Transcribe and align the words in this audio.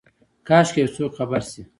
کاشکي 0.47 0.79
یوڅوک 0.81 1.11
خبر 1.17 1.41
شي، 1.51 1.61